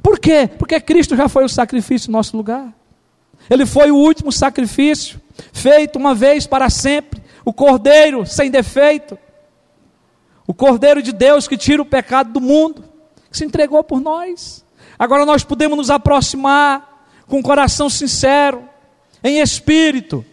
[0.03, 0.51] Por quê?
[0.59, 2.80] Porque Cristo já foi o sacrifício em nosso lugar.
[3.51, 5.21] Ele foi o último sacrifício,
[5.53, 9.19] feito uma vez para sempre, o cordeiro sem defeito,
[10.47, 12.85] o cordeiro de Deus que tira o pecado do mundo,
[13.29, 14.65] que se entregou por nós.
[14.97, 18.65] Agora nós podemos nos aproximar com um coração sincero,
[19.23, 20.25] em espírito,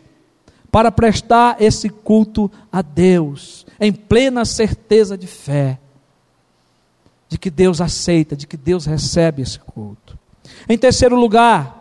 [0.71, 5.79] para prestar esse culto a Deus, em plena certeza de fé,
[7.27, 10.17] de que Deus aceita, de que Deus recebe esse culto.
[10.69, 11.76] Em terceiro lugar,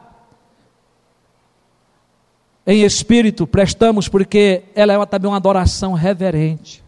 [2.66, 6.84] em espírito prestamos, porque ela é também uma adoração reverente.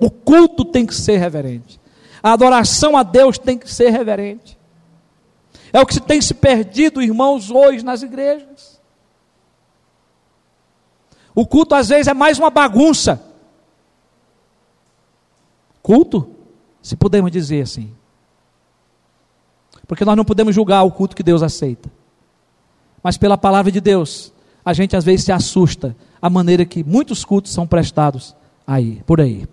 [0.00, 1.78] O culto tem que ser reverente.
[2.22, 4.58] A adoração a Deus tem que ser reverente.
[5.72, 8.80] É o que se tem se perdido, irmãos, hoje nas igrejas.
[11.34, 13.22] O culto às vezes é mais uma bagunça.
[15.82, 16.34] Culto,
[16.82, 17.94] se podemos dizer assim.
[19.86, 21.90] Porque nós não podemos julgar o culto que Deus aceita.
[23.02, 24.32] Mas pela palavra de Deus,
[24.64, 28.34] a gente às vezes se assusta a maneira que muitos cultos são prestados
[28.66, 29.46] aí, por aí.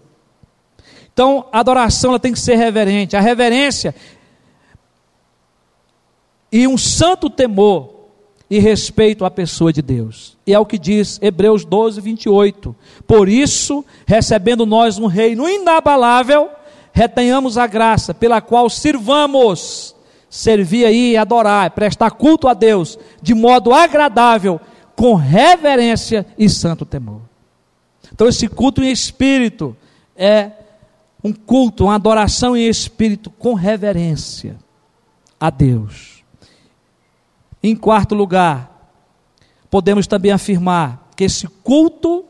[1.14, 3.16] Então, a adoração ela tem que ser reverente.
[3.16, 3.96] A reverência
[6.52, 7.94] e um santo temor
[8.50, 10.38] e respeito à pessoa de Deus.
[10.46, 12.76] E é o que diz Hebreus 12, 28.
[13.06, 16.50] Por isso, recebendo nós um reino inabalável,
[16.94, 19.96] retenhamos a graça pela qual sirvamos,
[20.30, 24.60] servir aí, adorar, prestar culto a Deus de modo agradável,
[24.96, 27.22] com reverência e santo temor.
[28.12, 29.78] Então, esse culto em espírito
[30.16, 30.52] é
[31.24, 34.58] um culto, uma adoração em espírito com reverência
[35.40, 36.24] a Deus.
[37.62, 38.92] Em quarto lugar,
[39.70, 42.26] podemos também afirmar que esse culto,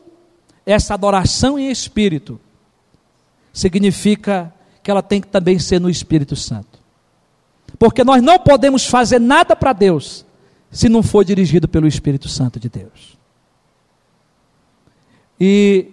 [0.66, 2.40] essa adoração em espírito,
[3.52, 6.67] significa que ela tem que também ser no Espírito Santo.
[7.78, 10.26] Porque nós não podemos fazer nada para Deus
[10.70, 13.16] se não for dirigido pelo Espírito Santo de Deus.
[15.40, 15.92] E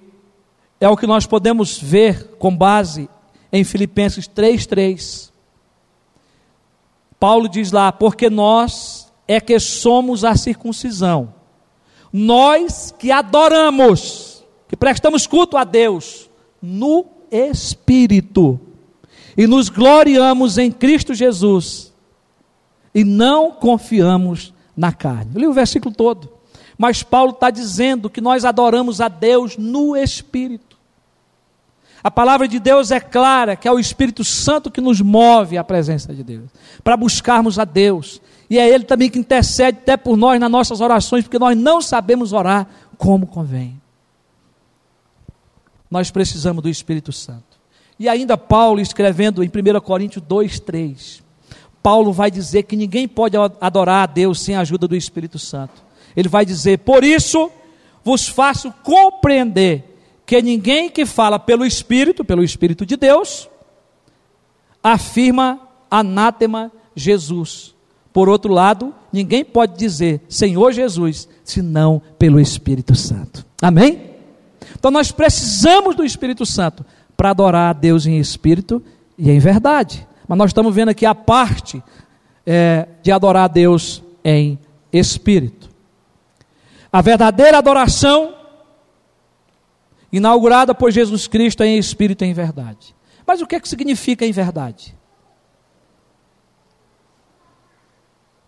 [0.79, 3.09] é o que nós podemos ver com base
[3.51, 5.31] em Filipenses 3:3.
[7.19, 11.33] Paulo diz lá: "Porque nós é que somos a circuncisão.
[12.11, 16.29] Nós que adoramos, que prestamos culto a Deus
[16.61, 18.59] no espírito
[19.37, 21.93] e nos gloriamos em Cristo Jesus
[22.93, 26.29] e não confiamos na carne." Eu li o versículo todo.
[26.77, 30.75] Mas Paulo está dizendo que nós adoramos a Deus no Espírito.
[32.03, 35.63] A palavra de Deus é clara, que é o Espírito Santo que nos move à
[35.63, 36.51] presença de Deus,
[36.83, 38.21] para buscarmos a Deus.
[38.47, 41.81] E é Ele também que intercede até por nós nas nossas orações, porque nós não
[41.81, 42.67] sabemos orar
[42.97, 43.81] como convém.
[45.89, 47.44] Nós precisamos do Espírito Santo.
[47.97, 51.23] E ainda Paulo, escrevendo em 1 Coríntios 2, 3,
[51.81, 55.83] Paulo vai dizer que ninguém pode adorar a Deus sem a ajuda do Espírito Santo.
[56.15, 57.51] Ele vai dizer: Por isso
[58.03, 63.47] vos faço compreender que ninguém que fala pelo Espírito, pelo Espírito de Deus,
[64.83, 67.75] afirma anátema Jesus.
[68.11, 73.45] Por outro lado, ninguém pode dizer Senhor Jesus, senão pelo Espírito Santo.
[73.61, 74.15] Amém?
[74.77, 76.85] Então nós precisamos do Espírito Santo
[77.15, 78.83] para adorar a Deus em espírito
[79.17, 80.07] e em verdade.
[80.27, 81.81] Mas nós estamos vendo aqui a parte
[82.45, 84.59] é, de adorar a Deus em
[84.91, 85.69] espírito.
[86.91, 88.33] A verdadeira adoração,
[90.11, 92.95] inaugurada por Jesus Cristo, é em espírito e em verdade.
[93.25, 94.95] Mas o que é que significa em verdade?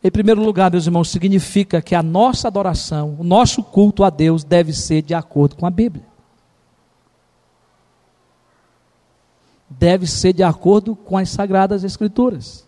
[0.03, 4.43] Em primeiro lugar, meus irmãos, significa que a nossa adoração, o nosso culto a Deus
[4.43, 6.05] deve ser de acordo com a Bíblia.
[9.69, 12.65] Deve ser de acordo com as sagradas Escrituras.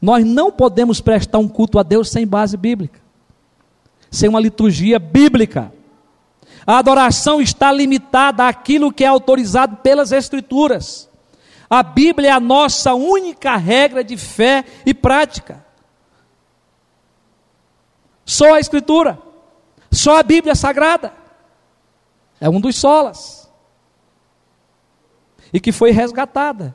[0.00, 3.00] Nós não podemos prestar um culto a Deus sem base bíblica,
[4.10, 5.72] sem uma liturgia bíblica.
[6.66, 11.08] A adoração está limitada àquilo que é autorizado pelas Escrituras.
[11.68, 15.64] A Bíblia é a nossa única regra de fé e prática.
[18.24, 19.18] Só a Escritura,
[19.90, 21.12] Só a Bíblia Sagrada.
[22.40, 23.37] É um dos solas.
[25.58, 26.72] E que foi resgatada,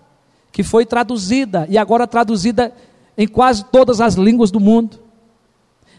[0.51, 2.75] que foi traduzida e agora traduzida
[3.17, 4.99] em quase todas as línguas do mundo.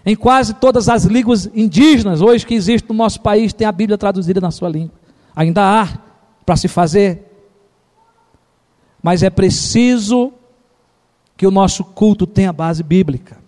[0.05, 3.97] Em quase todas as línguas indígenas hoje que existem no nosso país tem a Bíblia
[3.97, 4.93] traduzida na sua língua.
[5.35, 5.99] Ainda há
[6.45, 7.23] para se fazer.
[9.03, 10.31] Mas é preciso
[11.39, 13.39] que o nosso culto tenha base bíblica.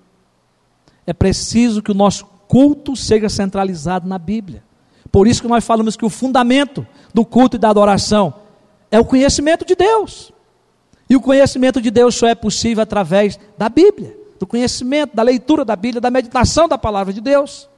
[1.06, 4.64] É preciso que o nosso culto seja centralizado na Bíblia.
[5.12, 8.45] Por isso que nós falamos que o fundamento do culto e da adoração
[8.90, 10.32] é o conhecimento de Deus.
[11.08, 15.64] E o conhecimento de Deus só é possível através da Bíblia, do conhecimento, da leitura
[15.64, 17.68] da Bíblia, da meditação da palavra de Deus.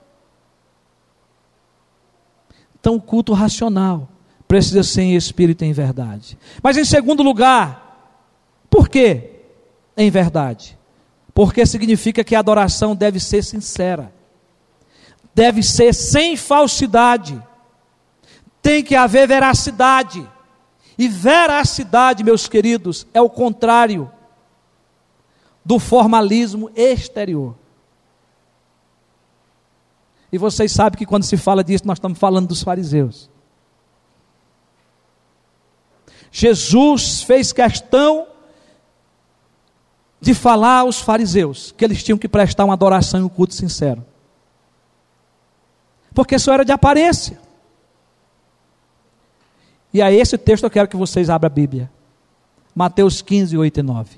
[2.81, 4.09] Então, o culto racional
[4.47, 6.39] precisa ser em espírito e em verdade.
[6.63, 7.89] Mas, em segundo lugar,
[8.71, 9.31] por que
[9.97, 10.79] em verdade?
[11.35, 14.13] Porque significa que a adoração deve ser sincera,
[15.35, 17.41] deve ser sem falsidade,
[18.63, 20.27] tem que haver veracidade.
[20.99, 24.11] E veracidade, meus queridos, é o contrário
[25.65, 27.55] do formalismo exterior.
[30.33, 33.31] E vocês sabem que quando se fala disso, nós estamos falando dos fariseus.
[36.31, 38.27] Jesus fez questão
[40.21, 44.05] de falar aos fariseus que eles tinham que prestar uma adoração e um culto sincero.
[46.13, 47.41] Porque isso era de aparência.
[49.93, 51.91] E a esse texto eu quero que vocês abram a Bíblia.
[52.75, 54.17] Mateus 15, 8 e 9.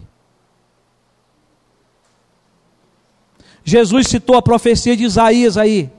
[3.63, 5.91] Jesus citou a profecia de Isaías aí,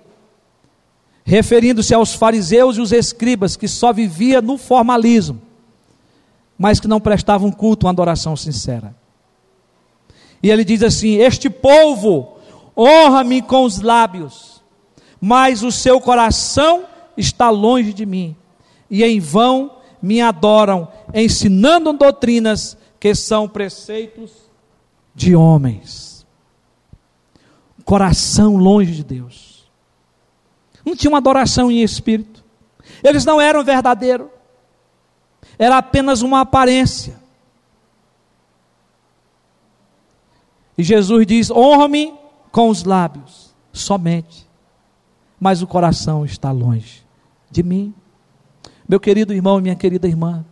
[1.24, 5.41] referindo-se aos fariseus e os escribas que só vivia no formalismo,
[6.57, 8.93] mas que não prestavam culto, uma adoração sincera.
[10.43, 12.38] E ele diz assim: Este povo
[12.76, 14.61] honra-me com os lábios,
[15.19, 16.84] mas o seu coração
[17.15, 18.36] está longe de mim
[18.91, 24.31] e em vão me adoram, ensinando doutrinas que são preceitos
[25.15, 26.27] de homens.
[27.85, 29.71] Coração longe de Deus.
[30.85, 32.43] Não tinha uma adoração em espírito.
[33.01, 34.27] Eles não eram verdadeiros.
[35.57, 37.19] Era apenas uma aparência.
[40.77, 42.13] E Jesus diz: honra-me
[42.51, 44.47] com os lábios, somente,
[45.39, 47.05] mas o coração está longe
[47.49, 47.93] de mim.
[48.91, 50.43] Meu querido irmão e minha querida irmã,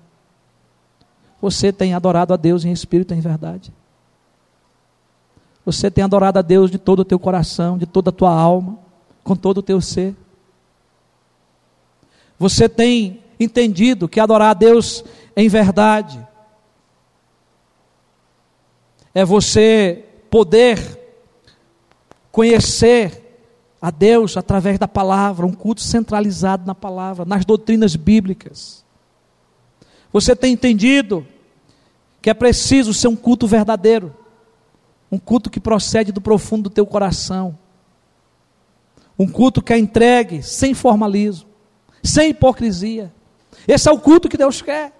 [1.42, 3.70] você tem adorado a Deus em espírito e em verdade?
[5.66, 8.80] Você tem adorado a Deus de todo o teu coração, de toda a tua alma,
[9.26, 10.16] com todo o teu ser?
[12.40, 15.04] Você tem entendido que adorar a Deus
[15.36, 16.26] em verdade
[19.14, 20.98] é você poder
[22.32, 23.29] conhecer
[23.82, 28.84] a Deus através da palavra, um culto centralizado na palavra, nas doutrinas bíblicas.
[30.12, 31.26] Você tem entendido
[32.22, 34.14] que é preciso ser um culto verdadeiro,
[35.12, 37.58] um culto que procede do profundo do teu coração,
[39.18, 41.48] um culto que é entregue sem formalismo,
[42.04, 43.12] sem hipocrisia.
[43.68, 44.94] Esse é o culto que Deus quer.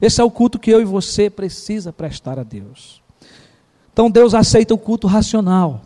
[0.00, 3.02] Esse é o culto que eu e você precisa prestar a Deus.
[3.92, 5.82] Então Deus aceita o culto racional.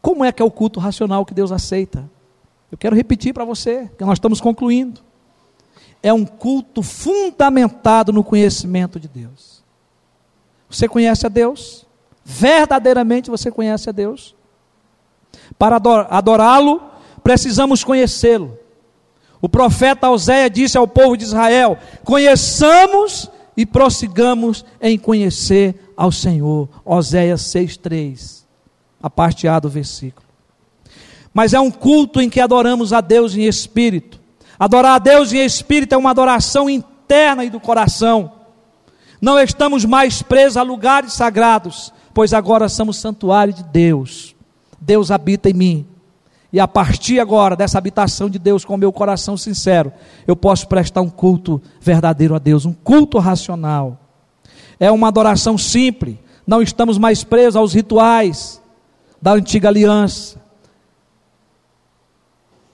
[0.00, 2.08] Como é que é o culto racional que Deus aceita?
[2.70, 5.00] Eu quero repetir para você, que nós estamos concluindo.
[6.02, 9.62] É um culto fundamentado no conhecimento de Deus.
[10.68, 11.86] Você conhece a Deus?
[12.24, 14.34] Verdadeiramente você conhece a Deus?
[15.58, 15.76] Para
[16.08, 16.80] adorá-lo,
[17.22, 18.58] precisamos conhecê-lo.
[19.42, 26.68] O profeta Oséia disse ao povo de Israel: Conheçamos e prossigamos em conhecer ao Senhor.
[26.84, 28.39] Oséias 6,3
[29.02, 30.26] a parte A do versículo.
[31.32, 34.20] Mas é um culto em que adoramos a Deus em espírito.
[34.58, 38.32] Adorar a Deus em espírito é uma adoração interna e do coração.
[39.20, 44.34] Não estamos mais presos a lugares sagrados, pois agora somos santuário de Deus.
[44.80, 45.86] Deus habita em mim.
[46.52, 49.92] E a partir agora dessa habitação de Deus com o meu coração sincero,
[50.26, 53.98] eu posso prestar um culto verdadeiro a Deus, um culto racional.
[54.78, 58.59] É uma adoração simples, não estamos mais presos aos rituais,
[59.20, 60.40] da antiga aliança,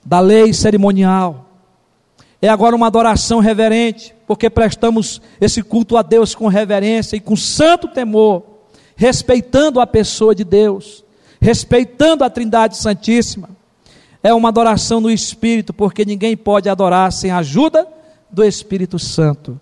[0.03, 1.45] da lei cerimonial.
[2.41, 7.35] É agora uma adoração reverente, porque prestamos esse culto a Deus com reverência e com
[7.35, 8.43] santo temor,
[8.95, 11.03] respeitando a pessoa de Deus,
[11.41, 13.49] respeitando a Trindade Santíssima.
[14.23, 17.87] É uma adoração no Espírito, porque ninguém pode adorar sem a ajuda
[18.29, 19.59] do Espírito Santo.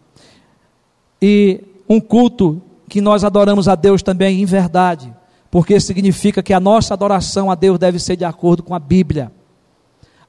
[1.22, 5.15] E um culto que nós adoramos a Deus também em verdade
[5.56, 9.32] porque significa que a nossa adoração a Deus deve ser de acordo com a Bíblia.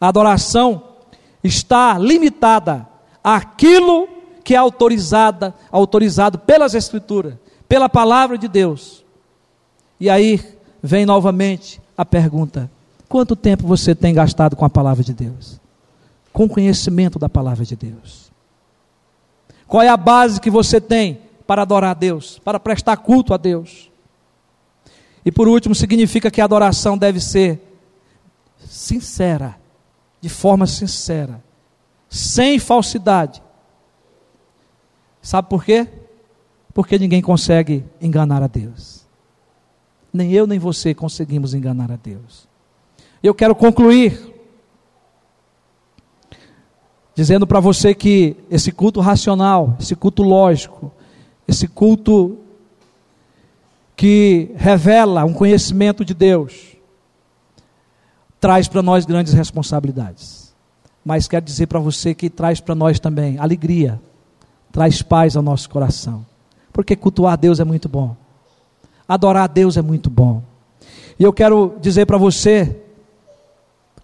[0.01, 0.85] A adoração
[1.43, 2.87] está limitada
[3.25, 4.09] àquilo
[4.45, 7.35] que é autorizada, autorizado pelas Escrituras,
[7.69, 9.05] pela palavra de Deus.
[9.99, 10.41] E aí
[10.81, 12.71] vem novamente a pergunta:
[13.09, 15.61] quanto tempo você tem gastado com a palavra de Deus?
[16.33, 18.31] Com o conhecimento da palavra de Deus?
[19.67, 21.19] Qual é a base que você tem
[21.49, 23.91] para adorar a Deus, para prestar culto a Deus?
[25.27, 27.61] E por último, significa que a adoração deve ser
[28.65, 29.59] sincera,
[30.21, 31.43] de forma sincera,
[32.09, 33.43] sem falsidade.
[35.21, 35.89] Sabe por quê?
[36.73, 39.05] Porque ninguém consegue enganar a Deus.
[40.13, 42.47] Nem eu nem você conseguimos enganar a Deus.
[43.21, 44.33] Eu quero concluir
[47.17, 50.93] dizendo para você que esse culto racional, esse culto lógico,
[51.49, 52.39] esse culto
[53.97, 56.77] que revela um conhecimento de Deus,
[58.39, 60.55] traz para nós grandes responsabilidades.
[61.05, 64.01] Mas quero dizer para você que traz para nós também alegria,
[64.71, 66.27] traz paz ao nosso coração.
[66.73, 68.15] Porque cultuar Deus é muito bom.
[69.09, 70.43] Adorar a Deus é muito bom.
[71.19, 72.79] E eu quero dizer para você,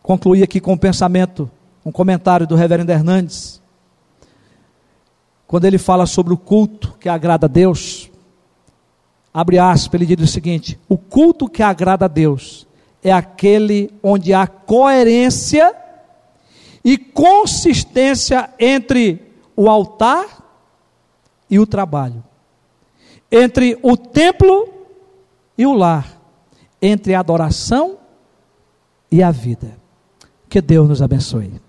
[0.03, 1.51] concluir aqui com um pensamento,
[1.84, 3.61] um comentário do reverendo Hernandes,
[5.47, 7.91] quando ele fala sobre o culto que agrada a Deus,
[9.33, 12.66] abre aspas, ele diz o seguinte: o culto que agrada a Deus
[13.03, 15.74] é aquele onde há coerência
[16.85, 20.43] e consistência entre o altar
[21.49, 22.22] e o trabalho,
[23.30, 24.68] entre o templo
[25.57, 26.20] e o lar,
[26.80, 27.99] entre a adoração
[29.11, 29.76] e a vida.
[30.49, 31.62] Que Deus nos abençoe.